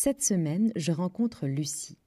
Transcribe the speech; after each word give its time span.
Cette 0.00 0.22
semaine, 0.22 0.70
je 0.76 0.92
rencontre 0.92 1.48
Lucie. 1.48 1.98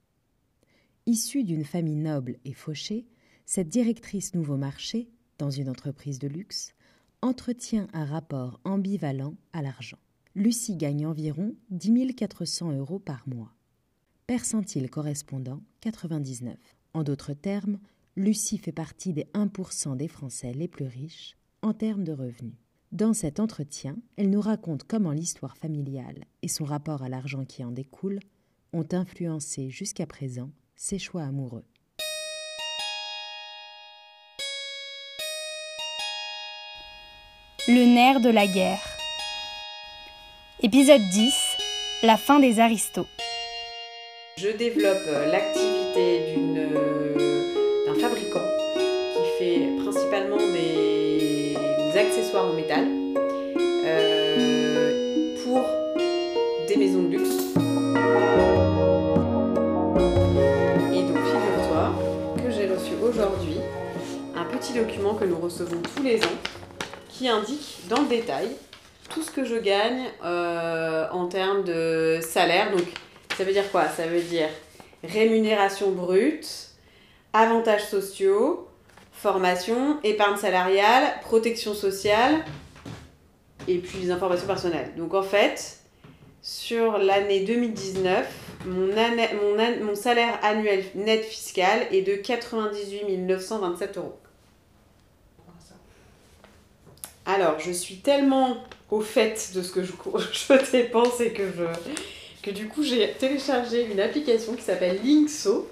Issue 1.04 1.44
d'une 1.44 1.66
famille 1.66 1.94
noble 1.94 2.38
et 2.46 2.54
fauchée, 2.54 3.04
cette 3.44 3.68
directrice 3.68 4.32
nouveau 4.32 4.56
marché, 4.56 5.10
dans 5.36 5.50
une 5.50 5.68
entreprise 5.68 6.18
de 6.18 6.26
luxe, 6.26 6.72
entretient 7.20 7.88
un 7.92 8.06
rapport 8.06 8.60
ambivalent 8.64 9.34
à 9.52 9.60
l'argent. 9.60 9.98
Lucie 10.34 10.76
gagne 10.76 11.04
environ 11.04 11.54
10 11.68 12.14
400 12.14 12.72
euros 12.78 12.98
par 12.98 13.28
mois. 13.28 13.52
Percentile 14.26 14.88
correspondant? 14.88 15.60
99. 15.82 16.56
En 16.94 17.02
d'autres 17.02 17.34
termes, 17.34 17.78
Lucie 18.16 18.56
fait 18.56 18.72
partie 18.72 19.12
des 19.12 19.26
1% 19.34 19.98
des 19.98 20.08
Français 20.08 20.54
les 20.54 20.66
plus 20.66 20.86
riches 20.86 21.36
en 21.60 21.74
termes 21.74 22.04
de 22.04 22.12
revenus. 22.12 22.61
Dans 22.92 23.14
cet 23.14 23.40
entretien, 23.40 23.96
elle 24.18 24.28
nous 24.28 24.42
raconte 24.42 24.84
comment 24.84 25.12
l'histoire 25.12 25.56
familiale 25.56 26.26
et 26.42 26.48
son 26.48 26.64
rapport 26.64 27.02
à 27.02 27.08
l'argent 27.08 27.46
qui 27.46 27.64
en 27.64 27.70
découle 27.70 28.20
ont 28.74 28.86
influencé 28.92 29.70
jusqu'à 29.70 30.04
présent 30.04 30.50
ses 30.76 30.98
choix 30.98 31.22
amoureux. 31.22 31.64
Le 37.66 37.94
nerf 37.94 38.20
de 38.20 38.28
la 38.28 38.46
guerre. 38.46 38.84
Épisode 40.62 41.00
10. 41.12 41.34
La 42.02 42.18
fin 42.18 42.40
des 42.40 42.60
aristos. 42.60 43.06
Je 44.36 44.54
développe 44.54 45.06
euh, 45.06 45.32
l'activité 45.32 46.34
d'une, 46.34 46.58
euh, 46.58 47.86
d'un 47.86 47.98
fabricant 47.98 48.40
qui 49.14 49.38
fait 49.38 49.82
principalement 49.82 50.36
des, 50.36 51.21
accessoires 51.96 52.46
en 52.46 52.52
métal 52.54 52.86
euh, 53.84 55.36
pour 55.44 55.64
des 56.68 56.76
maisons 56.76 57.02
de 57.02 57.08
luxe. 57.08 57.54
Et 60.92 61.02
donc 61.02 61.18
figure-toi 61.18 61.92
que 62.36 62.50
j'ai 62.50 62.66
reçu 62.66 62.92
aujourd'hui 63.02 63.58
un 64.34 64.44
petit 64.44 64.72
document 64.72 65.14
que 65.14 65.24
nous 65.24 65.38
recevons 65.38 65.82
tous 65.94 66.02
les 66.02 66.22
ans 66.22 66.38
qui 67.08 67.28
indique 67.28 67.80
dans 67.88 68.00
le 68.00 68.08
détail 68.08 68.48
tout 69.10 69.22
ce 69.22 69.30
que 69.30 69.44
je 69.44 69.56
gagne 69.56 70.04
euh, 70.24 71.06
en 71.10 71.26
termes 71.26 71.64
de 71.64 72.20
salaire. 72.22 72.70
Donc 72.70 72.86
ça 73.36 73.44
veut 73.44 73.52
dire 73.52 73.70
quoi? 73.70 73.88
Ça 73.88 74.06
veut 74.06 74.22
dire 74.22 74.48
rémunération 75.04 75.90
brute, 75.90 76.68
avantages 77.32 77.86
sociaux, 77.86 78.68
formation, 79.22 80.00
épargne 80.02 80.36
salariale, 80.36 81.04
protection 81.22 81.74
sociale 81.74 82.44
et 83.68 83.78
puis 83.78 83.98
les 83.98 84.10
informations 84.10 84.48
personnelles. 84.48 84.92
Donc 84.96 85.14
en 85.14 85.22
fait, 85.22 85.78
sur 86.42 86.98
l'année 86.98 87.44
2019, 87.44 88.26
mon, 88.66 89.94
salaire 89.94 90.40
annuel 90.42 90.84
net 90.96 91.24
fiscal 91.24 91.86
est 91.92 92.02
de 92.02 92.16
98 92.16 93.18
927 93.18 93.96
euros. 93.98 94.18
Alors, 97.24 97.60
je 97.60 97.70
suis 97.70 97.98
tellement 97.98 98.56
au 98.90 99.00
fait 99.00 99.52
de 99.54 99.62
ce 99.62 99.70
que 99.70 99.84
je, 99.84 99.92
je 100.32 100.72
dépense 100.72 101.20
et 101.20 101.32
que 101.32 101.44
que 102.42 102.50
du 102.50 102.66
coup 102.66 102.82
j'ai 102.82 103.12
téléchargé 103.12 103.84
une 103.84 104.00
application 104.00 104.54
qui 104.54 104.62
s'appelle 104.62 104.98
Linkso 105.04 105.70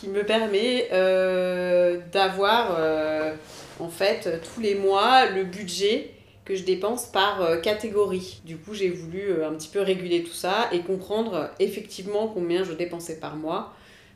qui 0.00 0.08
me 0.08 0.24
permet 0.24 0.88
euh, 0.92 1.98
d'avoir 2.10 2.76
euh, 2.78 3.34
en 3.80 3.88
fait 3.88 4.40
tous 4.54 4.60
les 4.60 4.74
mois 4.74 5.26
le 5.26 5.44
budget 5.44 6.10
que 6.46 6.54
je 6.54 6.64
dépense 6.64 7.04
par 7.06 7.42
euh, 7.42 7.58
catégorie. 7.58 8.40
Du 8.46 8.56
coup, 8.56 8.72
j'ai 8.72 8.88
voulu 8.88 9.44
un 9.44 9.52
petit 9.52 9.68
peu 9.68 9.80
réguler 9.80 10.22
tout 10.24 10.32
ça 10.32 10.68
et 10.72 10.80
comprendre 10.80 11.50
effectivement 11.58 12.28
combien 12.28 12.64
je 12.64 12.72
dépensais 12.72 13.20
par 13.20 13.36
mois 13.36 13.74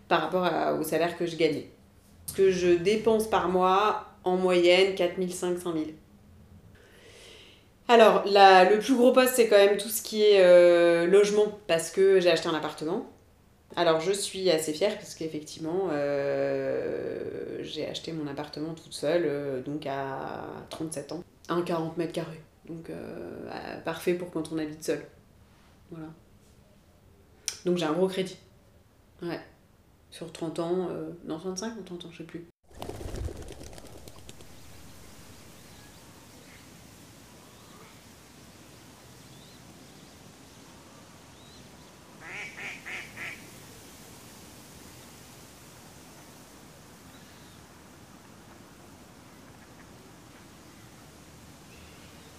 par 0.09 0.23
rapport 0.23 0.79
au 0.79 0.83
salaire 0.83 1.17
que 1.19 1.27
je 1.27 1.37
gagnais. 1.37 1.69
Ce 2.27 2.33
que 2.33 2.51
je 2.51 2.69
dépense 2.69 3.27
par 3.29 3.49
mois 3.49 4.07
en 4.25 4.37
moyenne 4.37 4.95
4500 4.95 5.61
5000. 5.65 5.95
Alors, 7.89 8.23
la- 8.27 8.65
le 8.71 8.79
plus 8.79 8.95
gros 8.95 9.13
poste, 9.13 9.35
c'est 9.35 9.49
quand 9.49 9.57
même 9.57 9.77
tout 9.77 9.89
ce 9.91 10.03
qui 10.03 10.23
est 10.23 11.07
logement, 11.07 11.59
parce 11.67 11.91
que 11.91 12.21
j'ai 12.21 12.31
acheté 12.31 12.49
un 12.49 12.55
appartement. 12.55 13.07
Alors, 13.77 14.01
je 14.01 14.13
suis 14.13 14.51
assez 14.51 14.73
fière, 14.73 14.97
parce 14.97 15.15
qu'effectivement, 15.15 15.89
euh, 15.91 17.59
j'ai 17.63 17.89
acheté 17.89 18.13
mon 18.13 18.27
appartement 18.29 18.75
toute 18.75 18.93
seule, 18.93 19.25
euh, 19.27 19.63
donc 19.63 19.87
à 19.87 20.45
37 20.71 21.13
ans. 21.13 21.25
Un 21.49 21.63
40 21.63 21.97
mètres 21.97 22.13
carrés. 22.13 22.41
Donc, 22.67 22.89
euh, 22.91 23.81
parfait 23.85 24.15
pour 24.15 24.31
quand 24.31 24.53
on 24.53 24.59
habite 24.59 24.85
seul. 24.85 25.05
Voilà. 25.91 26.09
Donc, 27.65 27.79
j'ai 27.79 27.87
un 27.87 27.93
gros 27.93 28.09
crédit. 28.09 28.39
Ouais. 29.23 29.41
Sur 30.11 30.33
30 30.33 30.59
ans, 30.61 30.89
euh, 30.91 31.11
non, 31.25 31.39
35 31.39 31.77
ou 31.79 31.83
30 31.83 32.05
ans, 32.05 32.11
je 32.13 32.19
sais 32.19 32.25
plus. 32.25 32.47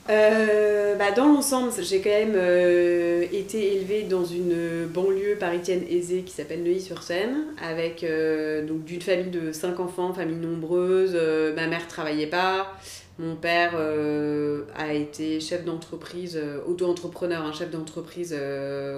Euh, 0.07 0.95
bah, 0.95 1.11
dans 1.11 1.25
l'ensemble, 1.25 1.71
j'ai 1.81 1.99
quand 1.99 2.09
même 2.11 2.35
euh, 2.35 3.25
été 3.31 3.75
élevée 3.75 4.03
dans 4.03 4.23
une 4.23 4.85
banlieue 4.85 5.35
parisienne 5.39 5.83
aisée 5.89 6.21
qui 6.21 6.31
s'appelle 6.31 6.61
Neuilly-sur-Seine, 6.63 7.45
avec 7.61 8.03
euh, 8.03 8.63
donc 8.65 8.83
d'une 8.83 9.01
famille 9.01 9.31
de 9.31 9.51
cinq 9.51 9.79
enfants, 9.79 10.13
famille 10.13 10.37
nombreuse. 10.37 11.13
Euh, 11.15 11.55
ma 11.55 11.65
mère 11.65 11.87
travaillait 11.87 12.27
pas, 12.27 12.77
mon 13.17 13.35
père 13.35 13.73
euh, 13.75 14.65
a 14.75 14.93
été 14.93 15.39
chef 15.39 15.65
d'entreprise, 15.65 16.37
euh, 16.37 16.59
auto-entrepreneur, 16.67 17.41
un 17.41 17.53
chef 17.53 17.71
d'entreprise 17.71 18.35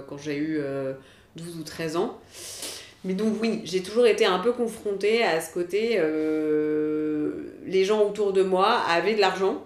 quand 0.09 0.17
j'ai 0.17 0.35
eu 0.35 0.59
euh, 0.59 0.91
12 1.37 1.59
ou 1.59 1.63
13 1.63 1.95
ans. 1.95 2.19
Mais 3.05 3.13
donc 3.13 3.35
oui, 3.41 3.61
j'ai 3.63 3.81
toujours 3.81 4.07
été 4.07 4.25
un 4.25 4.39
peu 4.39 4.51
confrontée 4.51 5.23
à 5.23 5.39
ce 5.39 5.53
côté, 5.53 5.95
euh, 5.99 7.43
les 7.65 7.85
gens 7.85 8.01
autour 8.01 8.33
de 8.33 8.43
moi 8.43 8.81
avaient 8.89 9.15
de 9.15 9.21
l'argent. 9.21 9.63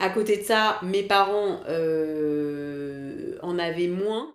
À 0.00 0.10
côté 0.10 0.36
de 0.36 0.44
ça, 0.44 0.78
mes 0.82 1.02
parents 1.02 1.60
euh, 1.68 3.36
en 3.42 3.58
avaient 3.58 3.88
moins. 3.88 4.32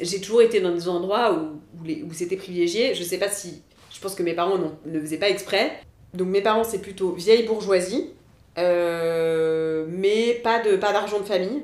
J'ai 0.00 0.20
toujours 0.20 0.42
été 0.42 0.60
dans 0.60 0.74
des 0.74 0.88
endroits 0.88 1.34
où, 1.34 1.60
où, 1.86 2.12
c'était 2.12 2.36
privilégié. 2.36 2.94
Je 2.94 3.02
sais 3.02 3.18
pas 3.18 3.28
si. 3.28 3.62
Je 3.92 4.00
pense 4.00 4.14
que 4.14 4.22
mes 4.22 4.34
parents 4.34 4.58
ne 4.86 5.00
faisaient 5.00 5.18
pas 5.18 5.28
exprès. 5.28 5.80
Donc 6.14 6.28
mes 6.28 6.40
parents, 6.40 6.64
c'est 6.64 6.80
plutôt 6.80 7.12
vieille 7.12 7.44
bourgeoisie, 7.44 8.10
euh, 8.58 9.86
mais 9.88 10.34
pas 10.42 10.60
de 10.62 10.76
pas 10.76 10.92
d'argent 10.92 11.20
de 11.20 11.24
famille. 11.24 11.62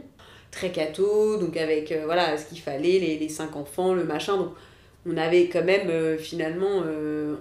Très 0.50 0.70
catho, 0.70 1.38
donc 1.38 1.56
avec 1.56 1.90
euh, 1.90 2.02
voilà 2.04 2.36
ce 2.36 2.46
qu'il 2.46 2.60
fallait, 2.60 2.98
les, 2.98 3.18
les 3.18 3.28
cinq 3.30 3.56
enfants, 3.56 3.94
le 3.94 4.04
machin. 4.04 4.36
Donc 4.36 4.52
on 5.06 5.16
avait 5.16 5.48
quand 5.48 5.64
même 5.64 6.18
finalement. 6.18 6.82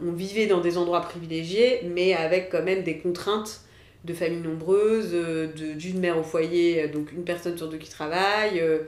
on 0.06 0.12
vivait 0.14 0.48
dans 0.48 0.62
des 0.62 0.78
endroits 0.78 1.02
privilégiés, 1.02 1.82
mais 1.94 2.14
avec 2.14 2.50
quand 2.50 2.64
même 2.64 2.84
des 2.84 2.98
contraintes 2.98 3.62
de 4.04 4.14
familles 4.14 4.42
nombreuses, 4.42 5.12
euh, 5.14 5.48
d'une 5.76 6.00
mère 6.00 6.18
au 6.18 6.24
foyer, 6.24 6.84
euh, 6.84 6.88
donc 6.88 7.12
une 7.12 7.24
personne 7.24 7.58
sur 7.58 7.70
deux 7.70 7.78
qui 7.78 7.90
travaille, 7.90 8.60
euh, 8.60 8.80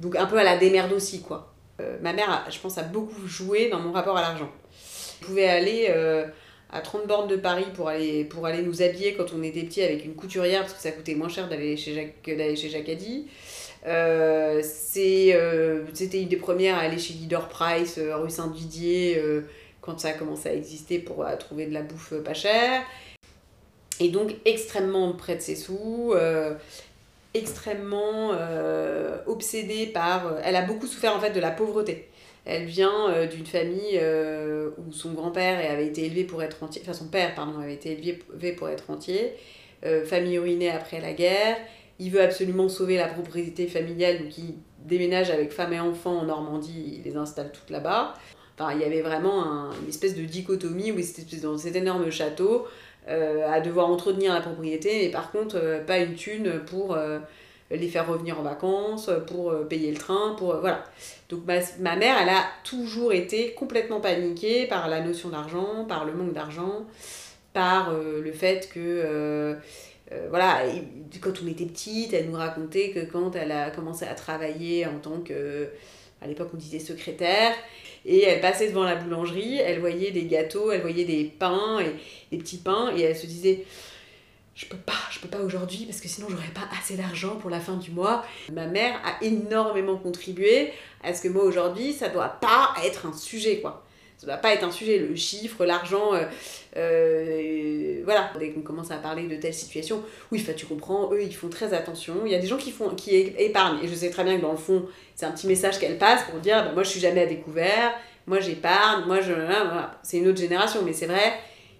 donc 0.00 0.16
un 0.16 0.26
peu 0.26 0.38
à 0.38 0.44
la 0.44 0.56
démerde 0.56 0.92
aussi, 0.92 1.22
quoi. 1.22 1.50
Ma 2.02 2.12
mère, 2.12 2.46
je 2.48 2.58
pense, 2.60 2.78
a 2.78 2.84
beaucoup 2.84 3.26
joué 3.26 3.68
dans 3.68 3.80
mon 3.80 3.90
rapport 3.90 4.16
à 4.16 4.20
l'argent. 4.20 4.48
Je 5.20 5.26
pouvais 5.26 5.48
aller 5.48 5.88
à 6.70 6.80
30 6.80 7.08
bornes 7.08 7.26
de 7.26 7.34
Paris 7.34 7.66
pour 7.74 7.88
aller, 7.88 8.24
pour 8.24 8.46
aller 8.46 8.62
nous 8.62 8.80
habiller 8.80 9.14
quand 9.14 9.32
on 9.36 9.42
était 9.42 9.64
petit 9.64 9.82
avec 9.82 10.04
une 10.04 10.14
couturière, 10.14 10.60
parce 10.60 10.74
que 10.74 10.80
ça 10.80 10.92
coûtait 10.92 11.16
moins 11.16 11.28
cher 11.28 11.48
d'aller 11.48 11.76
chez 11.76 11.92
Jacques, 11.92 12.22
que 12.22 12.30
d'aller 12.30 12.54
chez. 12.54 12.70
Euh, 13.86 14.62
C'était 14.62 16.22
une 16.22 16.28
des 16.28 16.36
premières 16.36 16.76
à 16.76 16.82
aller 16.82 16.98
chez 16.98 17.14
Leader 17.14 17.48
Price, 17.48 17.98
rue 17.98 18.30
Saint-Didier, 18.30 19.20
quand 19.80 19.98
ça 19.98 20.10
a 20.10 20.12
commencé 20.12 20.48
à 20.50 20.54
exister 20.54 21.00
pour 21.00 21.26
trouver 21.40 21.66
de 21.66 21.74
la 21.74 21.82
bouffe 21.82 22.14
pas 22.22 22.34
chère. 22.34 22.84
Et 24.00 24.08
donc 24.08 24.34
extrêmement 24.44 25.12
près 25.12 25.36
de 25.36 25.40
ses 25.40 25.56
sous, 25.56 26.12
euh, 26.14 26.54
extrêmement 27.32 28.32
euh, 28.32 29.18
obsédée 29.26 29.86
par... 29.86 30.26
euh, 30.26 30.40
elle 30.44 30.56
a 30.56 30.62
beaucoup 30.62 30.86
souffert 30.86 31.14
en 31.14 31.20
fait 31.20 31.30
de 31.30 31.40
la 31.40 31.50
pauvreté. 31.50 32.08
Elle 32.46 32.66
vient 32.66 33.26
d'une 33.26 33.46
famille 33.46 33.98
où 34.76 34.92
son 34.92 35.12
grand-père 35.12 35.58
avait 35.72 35.86
été 35.86 36.04
élevé 36.04 36.24
pour 36.24 36.42
être 36.42 36.62
entier, 36.62 36.82
enfin 36.84 36.92
son 36.92 37.06
père 37.06 37.34
pardon 37.34 37.58
avait 37.58 37.72
été 37.72 37.92
élevé 37.92 38.52
pour 38.52 38.68
être 38.68 38.90
entier, 38.90 39.32
euh, 39.86 40.04
famille 40.04 40.38
ruinée 40.38 40.70
après 40.70 41.00
la 41.00 41.14
guerre. 41.14 41.56
Il 41.98 42.10
veut 42.10 42.20
absolument 42.20 42.68
sauver 42.68 42.98
la 42.98 43.08
propriété 43.08 43.66
familiale, 43.66 44.18
donc 44.18 44.36
il 44.36 44.56
déménage 44.84 45.30
avec 45.30 45.52
femme 45.52 45.72
et 45.72 45.80
enfants 45.80 46.18
en 46.18 46.24
Normandie, 46.24 46.98
il 46.98 47.10
les 47.10 47.16
installe 47.16 47.50
toutes 47.50 47.70
là-bas. 47.70 48.12
Enfin, 48.58 48.74
il 48.74 48.80
y 48.82 48.84
avait 48.84 49.00
vraiment 49.00 49.42
un- 49.42 49.70
une 49.82 49.88
espèce 49.88 50.14
de 50.14 50.22
dichotomie 50.22 50.92
où 50.92 50.98
ils 50.98 51.08
étaient 51.08 51.38
dans 51.38 51.56
cet 51.56 51.76
énorme 51.76 52.10
château 52.10 52.66
euh, 53.08 53.46
à 53.52 53.60
devoir 53.60 53.90
entretenir 53.90 54.32
la 54.32 54.40
propriété, 54.40 55.02
mais 55.02 55.10
par 55.10 55.30
contre, 55.30 55.56
euh, 55.56 55.84
pas 55.84 55.98
une 55.98 56.14
thune 56.14 56.60
pour, 56.64 56.94
euh, 56.94 57.18
les 57.70 57.88
faire 57.88 58.08
revenir 58.08 58.38
en 58.40 58.42
vacances, 58.42 59.10
pour 59.26 59.52
payer 59.68 59.90
le 59.90 59.96
train, 59.96 60.34
pour 60.38 60.56
voilà. 60.56 60.84
Donc 61.28 61.44
ma, 61.46 61.58
ma, 61.80 61.96
mère, 61.96 62.16
elle 62.22 62.28
a 62.28 62.44
toujours 62.62 63.12
été 63.12 63.52
complètement 63.52 64.00
paniquée 64.00 64.66
par 64.66 64.88
la 64.88 65.00
notion 65.00 65.30
d'argent, 65.30 65.84
par 65.88 66.04
le 66.04 66.12
manque 66.12 66.34
d'argent, 66.34 66.86
par 67.52 67.92
le 67.92 68.32
fait 68.32 68.68
que 68.72 69.56
voilà, 70.28 70.60
quand 71.20 71.32
on 71.42 71.48
était 71.48 71.64
petite, 71.64 72.12
elle 72.12 72.30
nous 72.30 72.36
racontait 72.36 72.90
que 72.90 73.00
quand 73.00 73.34
elle 73.34 73.50
a 73.50 73.70
commencé 73.70 74.04
à 74.04 74.14
travailler 74.14 74.86
en 74.86 74.98
tant 74.98 75.20
que 75.20 75.68
à 76.20 76.26
l'époque 76.26 76.50
on 76.54 76.56
disait 76.56 76.78
secrétaire, 76.78 77.52
et 78.04 78.22
elle 78.22 78.40
passait 78.40 78.68
devant 78.68 78.84
la 78.84 78.96
boulangerie, 78.96 79.56
elle 79.56 79.80
voyait 79.80 80.10
des 80.10 80.24
gâteaux, 80.24 80.70
elle 80.70 80.82
voyait 80.82 81.04
des 81.04 81.24
pains, 81.24 81.80
et 81.80 81.94
des 82.30 82.42
petits 82.42 82.58
pains, 82.58 82.92
et 82.96 83.02
elle 83.02 83.16
se 83.16 83.26
disait 83.26 83.64
je 84.54 84.66
peux 84.66 84.76
pas, 84.76 84.92
je 85.10 85.18
peux 85.18 85.28
pas 85.28 85.40
aujourd'hui 85.40 85.84
parce 85.84 86.00
que 86.00 86.06
sinon 86.06 86.28
j'aurais 86.30 86.52
pas 86.54 86.68
assez 86.78 86.96
d'argent 86.96 87.36
pour 87.36 87.50
la 87.50 87.58
fin 87.58 87.76
du 87.76 87.90
mois. 87.90 88.24
Ma 88.52 88.66
mère 88.66 89.00
a 89.04 89.22
énormément 89.24 89.96
contribué 89.96 90.70
à 91.02 91.12
ce 91.12 91.22
que 91.22 91.28
moi 91.28 91.42
aujourd'hui 91.42 91.92
ça 91.92 92.08
doit 92.08 92.28
pas 92.28 92.72
être 92.84 93.06
un 93.06 93.12
sujet 93.12 93.60
quoi 93.60 93.84
ça 94.24 94.32
doit 94.32 94.40
pas 94.40 94.54
être 94.54 94.64
un 94.64 94.70
sujet, 94.70 94.98
le 94.98 95.14
chiffre, 95.14 95.66
l'argent, 95.66 96.14
euh, 96.14 96.24
euh, 96.76 98.00
voilà. 98.04 98.30
Dès 98.38 98.50
qu'on 98.50 98.62
commence 98.62 98.90
à 98.90 98.96
parler 98.96 99.26
de 99.28 99.36
telle 99.36 99.52
situation, 99.52 100.02
oui, 100.32 100.44
tu 100.56 100.64
comprends, 100.64 101.12
eux, 101.12 101.22
ils 101.22 101.34
font 101.34 101.48
très 101.48 101.74
attention. 101.74 102.14
Il 102.24 102.32
y 102.32 102.34
a 102.34 102.38
des 102.38 102.46
gens 102.46 102.56
qui, 102.56 102.70
font, 102.70 102.88
qui 102.90 103.14
épargnent, 103.14 103.84
et 103.84 103.88
je 103.88 103.94
sais 103.94 104.08
très 104.08 104.24
bien 104.24 104.36
que 104.36 104.42
dans 104.42 104.52
le 104.52 104.58
fond, 104.58 104.86
c'est 105.14 105.26
un 105.26 105.32
petit 105.32 105.46
message 105.46 105.78
qu'elle 105.78 105.98
passe 105.98 106.22
pour 106.24 106.40
dire, 106.40 106.64
bah, 106.64 106.72
moi, 106.72 106.82
je 106.82 106.88
suis 106.88 107.00
jamais 107.00 107.22
à 107.22 107.26
découvert, 107.26 107.92
moi, 108.26 108.40
j'épargne, 108.40 109.04
moi, 109.06 109.20
je... 109.20 109.32
Voilà. 109.32 110.00
C'est 110.02 110.16
une 110.16 110.28
autre 110.28 110.40
génération, 110.40 110.80
mais 110.82 110.94
c'est 110.94 111.06
vrai 111.06 111.34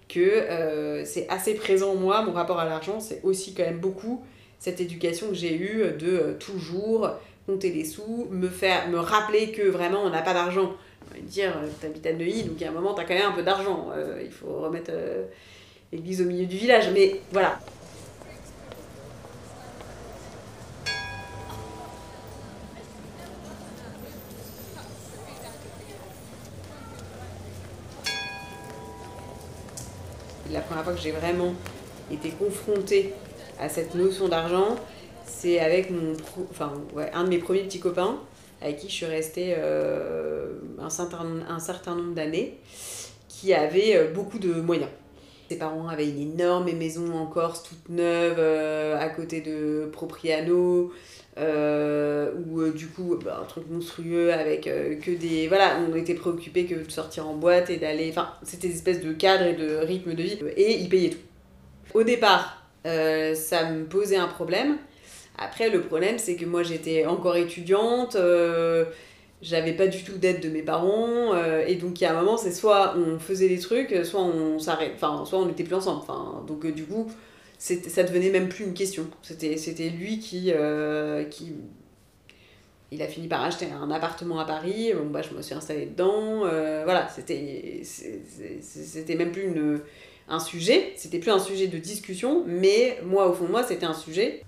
que 0.07 0.19
euh, 0.19 1.03
c'est 1.03 1.27
assez 1.29 1.55
présent 1.55 1.93
en 1.93 1.95
moi, 1.95 2.21
mon 2.21 2.31
rapport 2.31 2.59
à 2.59 2.65
l'argent, 2.65 2.99
c'est 2.99 3.21
aussi 3.23 3.55
quand 3.55 3.63
même 3.63 3.79
beaucoup 3.79 4.23
cette 4.59 4.79
éducation 4.79 5.29
que 5.29 5.33
j'ai 5.35 5.55
eue 5.55 5.83
de 5.97 6.37
toujours 6.39 7.09
compter 7.47 7.71
les 7.71 7.85
sous, 7.85 8.27
me 8.31 8.47
faire 8.47 8.87
me 8.89 8.99
rappeler 8.99 9.51
que 9.51 9.63
vraiment 9.63 10.01
on 10.03 10.09
n'a 10.09 10.21
pas 10.21 10.33
d'argent 10.33 10.73
dire, 11.21 11.53
euh, 11.57 11.67
t'habites 11.81 12.05
à 12.05 12.13
Neuilly, 12.13 12.43
donc 12.43 12.61
à 12.61 12.69
un 12.69 12.71
moment, 12.71 12.93
t'as 12.93 13.03
quand 13.03 13.13
même 13.13 13.29
un 13.29 13.31
peu 13.31 13.43
d'argent. 13.43 13.89
Euh, 13.95 14.21
il 14.23 14.31
faut 14.31 14.59
remettre 14.59 14.91
euh, 14.93 15.25
l'église 15.91 16.21
au 16.21 16.25
milieu 16.25 16.45
du 16.45 16.57
village. 16.57 16.89
Mais 16.93 17.21
voilà. 17.31 17.59
La 30.51 30.61
première 30.61 30.83
fois 30.83 30.93
que 30.93 31.01
j'ai 31.01 31.11
vraiment 31.11 31.53
été 32.11 32.29
confrontée 32.29 33.13
à 33.59 33.67
cette 33.67 33.93
notion 33.95 34.27
d'argent, 34.27 34.75
c'est 35.25 35.59
avec 35.59 35.89
mon, 35.89 36.13
enfin, 36.49 36.73
ouais, 36.93 37.11
un 37.13 37.23
de 37.25 37.29
mes 37.29 37.39
premiers 37.39 37.63
petits 37.63 37.79
copains 37.79 38.19
avec 38.61 38.77
qui 38.77 38.89
je 38.89 38.93
suis 38.93 39.05
restée 39.05 39.55
euh, 39.57 40.53
un, 40.79 40.89
certain, 40.89 41.25
un 41.47 41.59
certain 41.59 41.95
nombre 41.95 42.13
d'années, 42.15 42.57
qui 43.27 43.53
avait 43.53 43.95
euh, 43.95 44.11
beaucoup 44.11 44.39
de 44.39 44.53
moyens. 44.53 44.89
Ses 45.49 45.57
parents 45.57 45.87
avaient 45.87 46.09
une 46.09 46.33
énorme 46.33 46.71
maison 46.71 47.13
en 47.13 47.27
Corse, 47.27 47.61
toute 47.63 47.89
neuve, 47.89 48.37
euh, 48.39 48.99
à 48.99 49.09
côté 49.09 49.41
de 49.41 49.87
Propriano, 49.91 50.91
où 51.37 52.69
du 52.71 52.87
coup, 52.87 53.19
bah, 53.23 53.41
un 53.43 53.45
truc 53.45 53.69
monstrueux 53.69 54.33
avec 54.33 54.63
que 54.63 55.11
des. 55.11 55.47
Voilà, 55.47 55.77
on 55.87 55.95
était 55.95 56.15
préoccupés 56.15 56.65
que 56.65 56.73
de 56.73 56.89
sortir 56.89 57.27
en 57.27 57.35
boîte 57.35 57.69
et 57.69 57.77
d'aller. 57.77 58.09
Enfin, 58.09 58.29
c'était 58.41 58.69
des 58.69 58.75
espèces 58.75 59.01
de 59.01 59.13
cadre 59.13 59.43
et 59.43 59.53
de 59.53 59.75
rythme 59.75 60.15
de 60.15 60.23
vie, 60.23 60.39
et 60.57 60.79
ils 60.79 60.89
payaient 60.89 61.11
tout. 61.11 61.17
Au 61.93 62.01
départ, 62.01 62.65
ça 62.83 63.69
me 63.69 63.83
posait 63.83 64.17
un 64.17 64.27
problème 64.27 64.77
après, 65.37 65.69
le 65.69 65.81
problème, 65.81 66.17
c'est 66.17 66.35
que 66.35 66.45
moi, 66.45 66.63
j'étais 66.63 67.05
encore 67.05 67.35
étudiante, 67.35 68.15
euh, 68.15 68.85
j'avais 69.41 69.73
pas 69.73 69.87
du 69.87 70.03
tout 70.03 70.17
d'aide 70.17 70.39
de 70.39 70.49
mes 70.49 70.61
parents, 70.61 71.33
euh, 71.33 71.65
et 71.67 71.75
donc, 71.75 71.99
il 71.99 72.05
y 72.05 72.07
a 72.07 72.17
un 72.17 72.21
moment, 72.21 72.37
c'est 72.37 72.51
soit 72.51 72.95
on 72.97 73.19
faisait 73.19 73.49
des 73.49 73.59
trucs, 73.59 73.93
soit 74.05 74.21
on 74.21 74.59
s'arrête, 74.59 74.93
enfin, 74.95 75.25
soit 75.25 75.39
on 75.39 75.45
n'était 75.45 75.63
plus 75.63 75.75
ensemble. 75.75 76.01
Enfin, 76.01 76.43
donc, 76.47 76.65
euh, 76.65 76.71
du 76.71 76.85
coup, 76.85 77.11
ça 77.57 78.03
devenait 78.03 78.29
même 78.29 78.49
plus 78.49 78.65
une 78.65 78.73
question. 78.73 79.07
C'était 79.21 79.89
lui 79.89 80.19
qui, 80.19 80.51
qui. 81.31 81.53
Il 82.91 83.01
a 83.01 83.07
fini 83.07 83.27
par 83.27 83.43
acheter 83.43 83.67
un 83.71 83.89
appartement 83.91 84.39
à 84.39 84.45
Paris, 84.45 84.93
bah, 85.09 85.21
je 85.21 85.35
me 85.35 85.41
suis 85.41 85.55
installée 85.55 85.87
dedans, 85.87 86.39
voilà, 86.83 87.09
c'était 87.09 87.81
même 89.15 89.31
plus 89.31 89.43
une, 89.43 89.81
un 90.27 90.39
sujet, 90.39 90.93
c'était 90.95 91.19
plus 91.19 91.31
un 91.31 91.39
sujet 91.39 91.67
de 91.67 91.77
discussion, 91.77 92.43
mais 92.47 92.99
moi, 93.03 93.29
au 93.29 93.33
fond 93.33 93.45
de 93.45 93.51
moi, 93.51 93.63
c'était 93.63 93.85
un 93.85 93.93
sujet. 93.93 94.44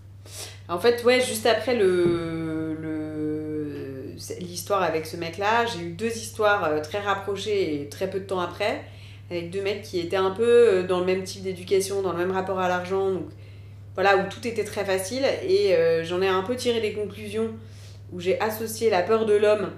En 0.69 0.79
fait, 0.79 1.03
ouais, 1.05 1.21
juste 1.21 1.45
après 1.45 1.75
le, 1.75 2.77
l'histoire 4.39 4.83
avec 4.83 5.05
ce 5.05 5.15
mec-là, 5.15 5.65
j'ai 5.65 5.79
eu 5.79 5.91
deux 5.91 6.15
histoires 6.15 6.65
euh, 6.65 6.81
très 6.81 6.99
rapprochées 6.99 7.81
et 7.81 7.89
très 7.89 8.09
peu 8.09 8.19
de 8.19 8.25
temps 8.25 8.39
après, 8.39 8.81
avec 9.31 9.49
deux 9.49 9.61
mecs 9.61 9.81
qui 9.81 9.99
étaient 9.99 10.17
un 10.17 10.31
peu 10.31 10.43
euh, 10.43 10.83
dans 10.83 10.99
le 10.99 11.05
même 11.05 11.23
type 11.23 11.43
d'éducation, 11.43 12.01
dans 12.01 12.11
le 12.11 12.17
même 12.17 12.31
rapport 12.31 12.59
à 12.59 12.67
l'argent, 12.67 13.11
donc 13.11 13.29
voilà, 13.95 14.17
où 14.17 14.29
tout 14.29 14.45
était 14.45 14.65
très 14.65 14.83
facile. 14.83 15.23
Et 15.47 15.73
euh, 15.73 16.03
j'en 16.03 16.21
ai 16.21 16.27
un 16.27 16.43
peu 16.43 16.55
tiré 16.55 16.81
des 16.81 16.93
conclusions 16.93 17.51
où 18.11 18.19
j'ai 18.19 18.39
associé 18.41 18.89
la 18.89 19.03
peur 19.03 19.25
de 19.25 19.33
l'homme, 19.33 19.71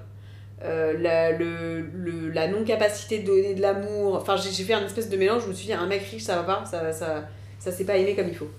la, 0.62 1.32
le, 1.32 2.30
la 2.34 2.48
non-capacité 2.48 3.20
de 3.20 3.26
donner 3.28 3.54
de 3.54 3.62
l'amour. 3.62 4.16
Enfin, 4.16 4.36
j'ai 4.36 4.64
fait 4.64 4.74
un 4.74 4.86
espèce 4.86 5.10
de 5.10 5.18
mélange. 5.18 5.44
Je 5.44 5.48
me 5.48 5.54
suis 5.54 5.68
dit, 5.68 5.74
un 5.74 5.88
mec 5.88 6.02
riche, 6.12 6.24
ça 6.24 6.36
va 6.36 6.44
pas, 6.44 6.66
ça, 6.66 6.92
ça, 6.92 7.28
ça 7.60 7.72
s'est 7.72 7.86
pas 7.86 7.96
aimé 7.96 8.14
comme 8.16 8.28
il 8.28 8.36
faut. 8.36 8.50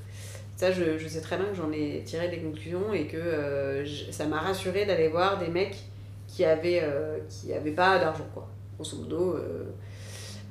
Ça, 0.61 0.71
je, 0.73 1.09
sais 1.09 1.23
très 1.23 1.39
bien 1.39 1.47
que 1.47 1.55
j'en 1.55 1.73
ai 1.73 2.03
tiré 2.05 2.29
des 2.29 2.37
conclusions 2.37 2.93
et 2.93 3.07
que 3.07 3.17
euh, 3.17 3.83
ça 4.11 4.27
m'a 4.27 4.41
rassuré 4.41 4.85
d'aller 4.85 5.09
voir 5.09 5.39
des 5.39 5.49
mecs 5.49 5.79
qui 6.27 6.45
avaient, 6.45 6.83
euh, 6.83 7.17
qui 7.31 7.49
pas 7.71 7.99
d'argent, 7.99 8.27
quoi, 8.35 8.47
grosso 8.77 8.95
modo. 8.99 9.37
Euh. 9.37 9.65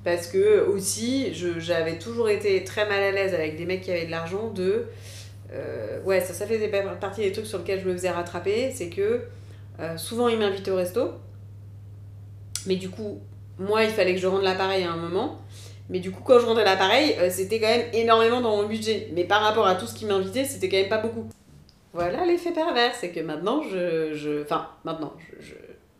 parce 0.04 0.26
que 0.26 0.66
aussi, 0.66 1.32
j'avais 1.60 2.00
toujours 2.00 2.28
été 2.28 2.64
très 2.64 2.90
mal 2.90 3.04
à 3.04 3.12
l'aise 3.12 3.36
avec 3.36 3.56
des 3.56 3.68
mecs 3.68 3.82
qui 3.82 3.92
avaient 3.92 4.08
de 4.08 4.10
l'argent, 4.10 4.50
de. 4.50 4.88
ouais, 6.06 6.22
ça, 6.22 6.34
ça 6.34 6.48
faisait 6.48 6.72
partie 7.00 7.22
des 7.22 7.32
trucs 7.32 7.46
sur 7.46 7.60
lesquels 7.60 7.80
je 7.80 7.88
me 7.88 7.94
faisais 7.94 8.10
rattraper, 8.10 8.72
c'est 8.74 8.90
que 8.90 9.22
souvent 9.96 10.28
ils 10.28 10.40
m'invitaient 10.40 10.72
au 10.72 10.78
resto, 10.78 11.12
mais 12.66 12.78
du 12.78 12.90
coup, 12.90 13.22
moi, 13.60 13.84
il 13.84 13.92
fallait 13.92 14.16
que 14.16 14.22
je 14.22 14.26
rende 14.26 14.42
l'appareil 14.42 14.86
à 14.86 14.92
un 14.92 14.98
moment. 14.98 15.40
Mais 15.90 16.00
du 16.00 16.12
coup, 16.12 16.22
quand 16.24 16.40
je 16.40 16.46
rentrais 16.46 16.64
l'appareil, 16.64 17.16
euh, 17.18 17.30
c'était 17.32 17.60
quand 17.60 17.68
même 17.68 17.88
énormément 17.94 18.42
dans 18.42 18.58
mon 18.58 18.68
budget. 18.68 19.10
Mais 19.14 19.24
par 19.24 19.42
rapport 19.42 19.66
à 19.66 19.76
tout 19.76 19.88
ce 19.88 19.96
qui 19.96 20.06
m'invitait, 20.06 20.46
c'était 20.46 20.70
quand 20.70 20.78
même 20.78 20.90
pas 20.90 21.00
beaucoup. 21.00 21.28
Voilà 21.94 22.26
l'effet 22.26 22.52
pervers, 22.52 22.94
c'est 22.94 23.10
que 23.10 23.20
maintenant, 23.20 23.64
je, 23.64 24.14
je. 24.14 24.44
Enfin, 24.44 24.70
maintenant, 24.84 25.14
je, 25.40 25.54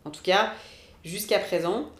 en 0.04 0.10
tout 0.10 0.22
cas, 0.22 0.52
jusqu'à 1.04 1.40
présent, 1.40 1.90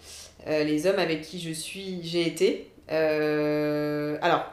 euh, 0.47 0.63
les 0.63 0.87
hommes 0.87 1.01
avec 1.01 1.23
qui 1.23 1.41
je 1.41 1.51
suis, 1.51 1.99
j'ai 2.05 2.25
été. 2.25 2.71
Euh, 2.93 4.17
alors, 4.23 4.45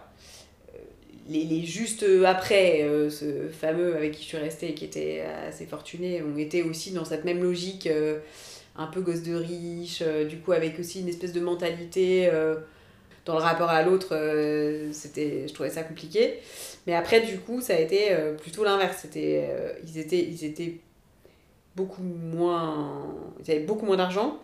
les, 1.29 1.43
les 1.43 1.63
juste 1.63 2.03
après, 2.25 2.87
ce 3.11 3.49
fameux 3.49 3.95
avec 3.95 4.13
qui 4.13 4.23
je 4.23 4.27
suis 4.29 4.37
restée 4.37 4.69
et 4.69 4.73
qui 4.73 4.85
était 4.85 5.23
assez 5.47 5.67
fortuné, 5.67 6.23
ont 6.23 6.37
été 6.37 6.63
aussi 6.63 6.91
dans 6.91 7.05
cette 7.05 7.25
même 7.25 7.43
logique, 7.43 7.87
un 8.75 8.87
peu 8.87 9.01
gosse 9.01 9.21
de 9.21 9.35
riche, 9.35 10.01
du 10.27 10.37
coup, 10.37 10.53
avec 10.53 10.79
aussi 10.79 11.01
une 11.01 11.09
espèce 11.09 11.33
de 11.33 11.41
mentalité 11.41 12.31
dans 13.27 13.35
le 13.35 13.43
rapport 13.43 13.69
à 13.69 13.83
l'autre, 13.83 14.13
euh, 14.13 14.87
c'était, 14.93 15.43
je 15.47 15.53
trouvais 15.53 15.69
ça 15.69 15.83
compliqué. 15.83 16.39
Mais 16.87 16.95
après, 16.95 17.19
du 17.19 17.37
coup, 17.39 17.59
ça 17.59 17.73
a 17.73 17.77
été 17.77 18.13
euh, 18.13 18.33
plutôt 18.33 18.63
l'inverse. 18.63 18.99
C'était, 19.01 19.49
euh, 19.49 19.73
ils, 19.85 19.99
étaient, 19.99 20.23
ils 20.23 20.45
étaient 20.45 20.77
beaucoup 21.75 22.03
moins. 22.03 23.05
Ils 23.43 23.51
avaient 23.51 23.65
beaucoup 23.65 23.85
moins 23.85 23.97
d'argent. 23.97 24.39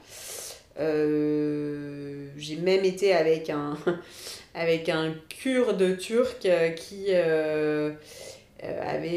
j'ai 0.78 2.58
même 2.58 2.84
été 2.84 3.13
avec 3.13 3.50
un, 3.50 3.78
avec 4.54 4.90
un 4.90 5.13
kurde 5.30 5.98
turc 5.98 6.46
qui 6.75 7.13
avait 7.13 7.96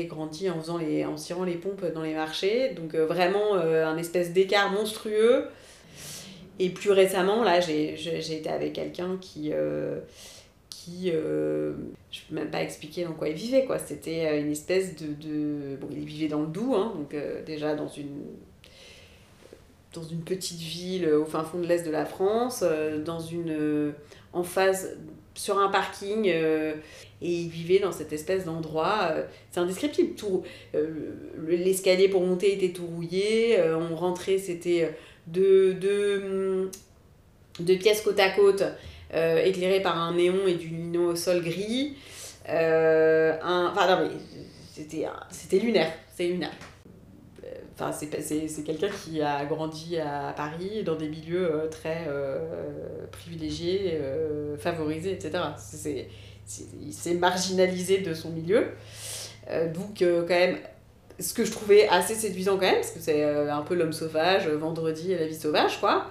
grandi 0.04 0.48
en, 0.48 0.60
faisant 0.60 0.78
en 0.78 1.14
tirant 1.16 1.42
les 1.42 1.56
pompes 1.56 1.84
dans 1.92 2.02
les 2.02 2.14
marchés. 2.14 2.70
Donc, 2.70 2.94
vraiment, 2.94 3.54
un 3.54 3.96
espèce 3.96 4.32
d'écart 4.32 4.70
monstrueux. 4.70 5.46
Et 6.58 6.70
plus 6.70 6.90
récemment, 6.90 7.42
là, 7.42 7.60
j'ai 7.60 7.94
été 8.32 8.48
avec 8.48 8.72
quelqu'un 8.74 9.18
qui. 9.20 9.50
Euh, 9.52 10.00
qui 10.70 11.10
euh, 11.12 11.72
je 12.10 12.20
peux 12.28 12.34
même 12.34 12.50
pas 12.50 12.62
expliquer 12.62 13.04
dans 13.04 13.12
quoi 13.12 13.28
il 13.28 13.34
vivait, 13.34 13.64
quoi. 13.64 13.78
C'était 13.78 14.26
euh, 14.26 14.40
une 14.40 14.52
espèce 14.52 14.96
de, 14.96 15.06
de, 15.06 15.76
Bon, 15.80 15.88
il 15.90 16.04
vivait 16.04 16.28
dans 16.28 16.40
le 16.40 16.46
Doubs, 16.46 16.74
hein, 16.74 16.92
donc 16.96 17.14
déjà 17.44 17.74
dans 17.74 17.88
une. 17.88 18.22
Dans 19.92 20.02
une 20.02 20.20
petite 20.20 20.60
ville 20.60 21.08
au 21.08 21.24
fin 21.24 21.42
fond 21.42 21.58
de 21.58 21.66
l'est 21.66 21.82
de 21.82 21.90
la 21.90 22.04
France, 22.04 22.62
dans 23.04 23.20
une. 23.20 23.94
en 24.32 24.42
phase 24.42 24.96
sur 25.34 25.58
un 25.58 25.68
parking 25.68 26.26
et 26.26 26.74
il 27.20 27.48
vivait 27.48 27.78
dans 27.78 27.92
cette 27.92 28.12
espèce 28.12 28.44
d'endroit. 28.44 29.14
c'est 29.50 29.60
indescriptible. 29.60 30.10
L'escalier 31.46 32.08
pour 32.08 32.22
monter 32.22 32.52
était 32.52 32.74
tout 32.74 32.86
rouillé. 32.86 33.58
on 33.72 33.96
rentrait, 33.96 34.36
c'était 34.36 34.90
de, 35.26 35.72
de, 35.72 36.70
de 37.60 37.74
pièces 37.74 38.02
côte 38.02 38.20
à 38.20 38.30
côte 38.30 38.62
euh, 39.14 39.44
éclairées 39.44 39.80
par 39.80 39.96
un 39.98 40.14
néon 40.14 40.46
et 40.46 40.54
du 40.54 40.68
lino 40.68 41.12
au 41.12 41.16
sol 41.16 41.42
gris. 41.42 41.96
Euh, 42.48 43.36
un, 43.42 43.72
enfin, 43.72 43.96
non, 43.96 44.08
mais 44.08 44.10
c'était, 44.72 45.58
lunaire. 45.58 45.92
c'est 46.14 46.28
une 46.28 46.48
Enfin, 47.78 47.92
c'est 47.92 48.64
quelqu'un 48.64 48.88
qui 48.88 49.20
a 49.20 49.44
grandi 49.44 49.98
à 49.98 50.32
Paris, 50.34 50.82
dans 50.82 50.96
des 50.96 51.10
milieux 51.10 51.52
euh, 51.52 51.68
très 51.68 52.08
privilégiés, 53.12 54.00
favorisés, 54.58 55.12
etc. 55.12 55.38
il 56.80 56.92
s'est 56.92 57.14
marginalisé 57.14 57.98
de 57.98 58.14
son 58.14 58.30
milieu. 58.30 58.68
donc, 59.74 59.98
quand 59.98 60.28
même, 60.28 60.56
ce 61.18 61.32
que 61.34 61.44
je 61.44 61.52
trouvais 61.52 61.88
assez 61.88 62.14
séduisant 62.14 62.54
quand 62.54 62.66
même, 62.66 62.76
parce 62.76 62.90
que 62.90 63.00
c'est 63.00 63.24
un 63.24 63.62
peu 63.62 63.74
l'homme 63.74 63.92
sauvage, 63.92 64.48
vendredi 64.48 65.12
et 65.12 65.18
la 65.18 65.26
vie 65.26 65.34
sauvage, 65.34 65.80
quoi. 65.80 66.06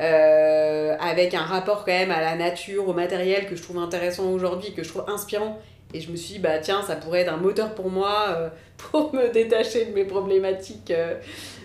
Euh, 0.00 0.94
avec 1.00 1.34
un 1.34 1.42
rapport 1.42 1.84
quand 1.84 1.92
même 1.92 2.12
à 2.12 2.20
la 2.20 2.36
nature, 2.36 2.88
au 2.88 2.92
matériel 2.92 3.48
que 3.48 3.56
je 3.56 3.62
trouve 3.62 3.78
intéressant 3.78 4.30
aujourd'hui, 4.30 4.72
que 4.72 4.84
je 4.84 4.88
trouve 4.88 5.04
inspirant. 5.08 5.58
Et 5.92 6.00
je 6.00 6.10
me 6.10 6.16
suis 6.16 6.34
dit, 6.34 6.38
bah 6.38 6.58
tiens, 6.58 6.82
ça 6.82 6.94
pourrait 6.94 7.22
être 7.22 7.32
un 7.32 7.38
moteur 7.38 7.74
pour 7.74 7.90
moi, 7.90 8.26
euh, 8.28 8.48
pour 8.76 9.12
me 9.14 9.32
détacher 9.32 9.86
de 9.86 9.94
mes 9.94 10.04
problématiques 10.04 10.92
euh, 10.92 11.14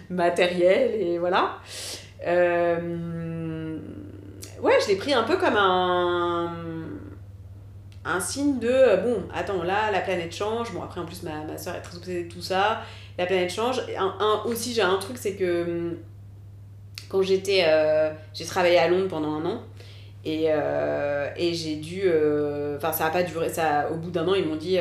matérielles, 0.10 0.96
et 1.00 1.20
voilà. 1.20 1.58
ouais, 2.26 2.32
je 4.82 4.88
l'ai 4.88 4.96
pris 4.96 5.14
un 5.14 5.24
peu 5.24 5.38
comme 5.38 5.58
un, 5.58 6.56
un 8.06 8.20
signe 8.20 8.60
de, 8.60 9.02
bon, 9.02 9.24
attends, 9.34 9.64
là, 9.64 9.90
la 9.92 10.02
planète 10.02 10.36
change. 10.36 10.74
Bon, 10.74 10.82
après, 10.82 11.00
en 11.00 11.06
plus, 11.06 11.24
ma, 11.24 11.44
ma 11.46 11.58
soeur 11.58 11.76
est 11.76 11.82
très 11.82 11.98
obsédée 11.98 12.24
de 12.26 12.30
tout 12.32 12.42
ça. 12.42 12.82
La 13.18 13.26
planète 13.26 13.52
change. 13.52 13.82
Un, 13.98 14.42
aussi, 14.46 14.74
j'ai 14.74 14.82
un 14.82 14.98
truc, 14.98 15.18
c'est 15.18 15.36
que 15.36 15.98
quand 17.10 17.22
j'étais. 17.22 17.64
Euh, 17.66 18.10
j'ai 18.34 18.46
travaillé 18.46 18.78
à 18.78 18.88
Londres 18.88 19.08
pendant 19.08 19.36
un 19.36 19.46
an. 19.46 19.62
Et, 20.26 20.46
euh, 20.48 21.30
et 21.38 21.54
j'ai 21.54 21.76
dû. 21.76 22.02
Euh, 22.06 22.78
enfin, 22.78 22.92
ça 22.92 23.06
n'a 23.06 23.10
pas 23.12 23.24
duré. 23.24 23.50
Ça, 23.50 23.90
au 23.92 23.96
bout 23.96 24.10
d'un 24.10 24.28
an, 24.28 24.34
ils 24.34 24.46
m'ont 24.46 24.56
dit 24.56 24.80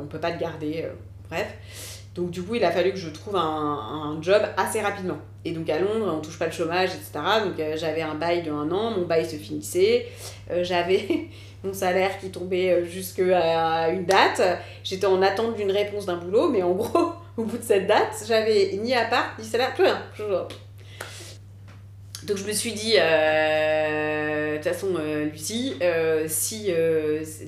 on 0.00 0.06
peut 0.06 0.20
pas 0.20 0.32
te 0.32 0.40
garder. 0.40 0.86
bref. 1.28 1.56
Donc, 2.14 2.30
du 2.30 2.42
coup, 2.42 2.56
il 2.56 2.64
a 2.64 2.70
fallu 2.70 2.90
que 2.90 2.98
je 2.98 3.08
trouve 3.08 3.36
un, 3.36 3.40
un, 3.40 4.20
job 4.20 4.42
assez 4.58 4.82
rapidement. 4.82 5.16
Et 5.46 5.52
donc, 5.52 5.70
à 5.70 5.78
Londres, 5.78 6.14
on 6.14 6.20
touche 6.20 6.38
pas 6.38 6.44
le 6.44 6.52
chômage, 6.52 6.90
etc. 6.90 7.12
Donc, 7.42 7.54
j'avais 7.76 8.02
un 8.02 8.16
bail 8.16 8.42
de 8.42 8.50
un 8.52 8.70
an, 8.70 8.90
mon 8.90 9.06
bail 9.06 9.24
se 9.24 9.36
finissait. 9.36 10.08
j'avais 10.60 11.28
mon 11.64 11.72
salaire 11.72 12.18
qui 12.18 12.30
tombait 12.30 12.84
jusqu'à 12.86 13.88
une 13.90 14.04
date. 14.04 14.42
J'étais 14.84 15.06
en 15.06 15.22
attente 15.22 15.56
d'une 15.56 15.70
réponse 15.70 16.06
d'un 16.06 16.16
boulot, 16.16 16.48
mais 16.48 16.62
en 16.62 16.72
gros, 16.72 17.12
au 17.36 17.44
bout 17.44 17.58
de 17.58 17.62
cette 17.62 17.86
date, 17.86 18.24
j'avais 18.26 18.78
ni 18.82 18.94
appart, 18.94 19.38
ni 19.38 19.44
salaire, 19.44 19.74
plus 19.74 19.84
rien. 19.84 20.02
Donc 22.24 22.36
je 22.36 22.44
me 22.44 22.52
suis 22.52 22.72
dit, 22.72 22.94
euh, 22.98 24.52
de 24.52 24.56
toute 24.62 24.72
façon, 24.72 24.94
euh, 24.96 25.24
Lucie, 25.24 25.74
euh, 25.82 26.24
si 26.28 26.70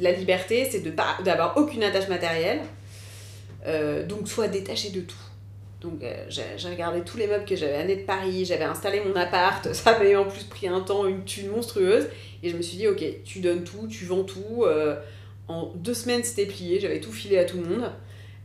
la 0.01 0.13
liberté, 0.13 0.69
c'est 0.71 0.83
d'avoir 1.23 1.57
aucune 1.57 1.85
attache 1.85 2.09
matérielle, 2.09 2.61
donc 4.09 4.29
sois 4.29 4.49
détachée 4.49 4.91
de 4.91 5.01
tout. 5.01 5.15
Donc 5.85 6.03
j'ai 6.29 6.69
regardé 6.69 7.03
tous 7.03 7.17
les 7.17 7.27
meubles 7.27 7.45
que 7.45 7.55
j'avais 7.55 7.77
amenés 7.77 7.97
de 7.97 8.03
Paris, 8.03 8.45
j'avais 8.45 8.65
installé 8.65 9.01
mon 9.05 9.15
appart, 9.15 9.73
ça 9.73 9.91
avait 9.91 10.17
en 10.17 10.25
plus 10.25 10.45
pris 10.45 10.67
un 10.67 10.81
temps, 10.81 11.07
une 11.07 11.25
thune 11.25 11.49
monstrueuse, 11.49 12.09
et 12.43 12.49
je 12.49 12.57
me 12.57 12.63
suis 12.63 12.77
dit, 12.77 12.89
ok, 12.89 13.05
tu 13.25 13.41
donnes 13.41 13.63
tout, 13.65 13.87
tu 13.87 14.05
vends 14.07 14.25
tout. 14.25 14.65
en 15.49 15.73
deux 15.77 15.95
semaines, 15.95 16.25
c'était 16.25 16.47
plié, 16.47 16.81
j'avais 16.81 17.01
tout 17.01 17.13
filé 17.13 17.39
à 17.39 17.45
tout 17.45 17.59
le 17.59 17.65
monde. 17.65 17.91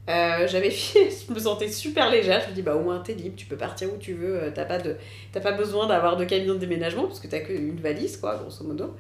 Euh, 0.10 0.48
j'avais 0.48 0.72
je 1.30 1.34
me 1.34 1.40
sentais 1.40 1.68
super 1.70 2.10
légère. 2.10 2.42
Je 2.44 2.50
me 2.50 2.56
dis, 2.56 2.62
bah 2.62 2.76
au 2.76 2.82
moins 2.82 3.00
t'es 3.00 3.14
libre, 3.14 3.36
tu 3.36 3.46
peux 3.46 3.58
partir 3.58 3.94
où 3.94 3.98
tu 3.98 4.14
veux. 4.14 4.36
Euh, 4.36 4.52
t'as 4.54 4.66
pas, 4.66 4.80
de, 4.80 4.96
pas 5.42 5.52
besoin 5.52 5.88
d'avoir 5.88 6.18
de 6.18 6.26
camion 6.26 6.56
de 6.56 6.60
déménagement 6.60 7.06
parce 7.06 7.20
que 7.20 7.28
t'as 7.28 7.40
qu'une 7.40 7.80
valise, 7.80 8.18
quoi, 8.18 8.36
grosso 8.38 8.64
modo. 8.64 8.96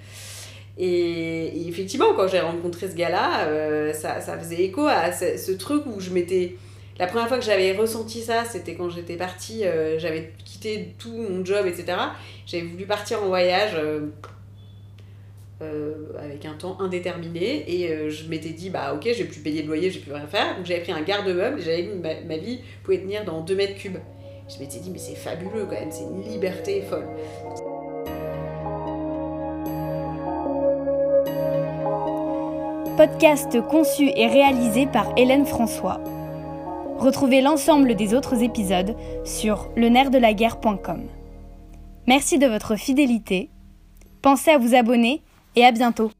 Et, 0.77 1.67
effectivement, 1.67 2.13
quand 2.15 2.27
j'ai 2.27 2.39
rencontré 2.39 2.89
ce 2.89 2.95
gars-là, 2.95 3.47
euh, 3.47 3.91
ça, 3.91 4.21
ça, 4.21 4.37
faisait 4.37 4.63
écho 4.63 4.85
à 4.85 5.11
ce, 5.11 5.51
truc 5.53 5.83
où 5.87 5.99
je 5.99 6.11
m'étais. 6.11 6.55
La 6.99 7.07
première 7.07 7.29
fois 7.29 7.39
que 7.39 7.45
j'avais 7.45 7.71
ressenti 7.71 8.21
ça, 8.21 8.43
c'était 8.43 8.75
quand 8.75 8.89
j'étais 8.89 9.15
partie, 9.15 9.63
j'avais 9.97 10.33
quitté 10.43 10.95
tout 10.99 11.15
mon 11.15 11.45
job, 11.45 11.65
etc. 11.65 11.97
J'avais 12.45 12.63
voulu 12.63 12.85
partir 12.85 13.23
en 13.23 13.27
voyage 13.27 13.77
euh, 15.61 16.13
avec 16.17 16.45
un 16.45 16.53
temps 16.53 16.79
indéterminé 16.79 17.65
et 17.67 17.91
euh, 17.91 18.09
je 18.09 18.29
m'étais 18.29 18.51
dit 18.51 18.69
bah 18.69 18.93
ok 18.93 19.03
je 19.03 19.23
vais 19.23 19.25
plus 19.25 19.41
payer 19.41 19.61
de 19.61 19.67
loyer 19.67 19.91
je 19.91 19.97
vais 19.97 20.05
plus 20.05 20.13
rien 20.13 20.25
faire. 20.25 20.55
Donc 20.55 20.65
j'avais 20.65 20.79
pris 20.79 20.93
un 20.93 21.01
garde-meuble 21.01 21.59
et 21.59 21.61
j'avais 21.61 21.83
dit 21.83 21.89
ma, 22.01 22.21
ma, 22.21 22.37
vie 22.37 22.61
pouvait 22.81 22.99
tenir 22.99 23.25
dans 23.25 23.41
2 23.41 23.55
mètres 23.55 23.75
cubes. 23.75 23.97
Je 24.47 24.57
m'étais 24.59 24.79
dit 24.79 24.89
mais 24.89 24.99
c'est 24.99 25.15
fabuleux 25.15 25.65
quand 25.65 25.77
même 25.77 25.91
c'est 25.91 26.03
une 26.03 26.23
liberté 26.23 26.81
folle. 26.81 27.07
Podcast 32.95 33.59
conçu 33.67 34.09
et 34.15 34.27
réalisé 34.27 34.85
par 34.85 35.11
Hélène 35.17 35.45
François 35.45 35.99
retrouvez 36.99 37.41
l'ensemble 37.41 37.95
des 37.95 38.13
autres 38.13 38.43
épisodes 38.43 38.95
sur 39.23 39.69
guerre.com 40.33 41.03
merci 42.09 42.39
de 42.39 42.47
votre 42.47 42.75
fidélité. 42.75 43.51
Pensez 44.23 44.49
à 44.49 44.57
vous 44.57 44.73
abonner 44.73 45.21
et 45.55 45.63
à 45.63 45.71
bientôt 45.71 46.11